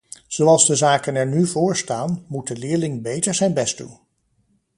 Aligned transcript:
Zoals 0.27 0.65
de 0.65 0.75
zaken 0.75 1.15
er 1.15 1.27
nu 1.27 1.47
voorstaan, 1.47 2.23
moet 2.27 2.47
de 2.47 2.57
leerling 2.57 3.01
beter 3.01 3.33
zijn 3.33 3.53
best 3.53 3.77
doen. 3.77 3.99